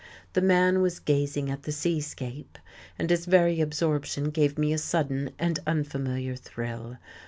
The 0.33 0.41
man 0.41 0.81
was 0.81 0.97
gazing 0.99 1.51
at 1.51 1.61
the 1.61 1.71
seascape, 1.71 2.57
and 2.97 3.07
his 3.11 3.27
very 3.27 3.61
absorption 3.61 4.31
gave 4.31 4.57
me 4.57 4.73
a 4.73 4.79
sudden 4.79 5.29
and 5.37 5.59
unfamiliar 5.67 6.35
thrill. 6.35 6.97